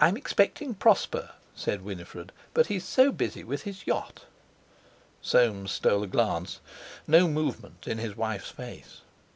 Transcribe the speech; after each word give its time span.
"I'm 0.00 0.16
expecting 0.16 0.74
Prosper," 0.74 1.30
said 1.54 1.82
Winifred, 1.84 2.32
"but 2.52 2.66
he's 2.66 2.84
so 2.84 3.12
busy 3.12 3.44
with 3.44 3.62
his 3.62 3.86
yacht." 3.86 4.24
Soames 5.22 5.70
stole 5.70 6.02
a 6.02 6.08
glance. 6.08 6.58
No 7.06 7.28
movement 7.28 7.86
in 7.86 7.98
his 7.98 8.16
wife's 8.16 8.50
face! 8.50 9.02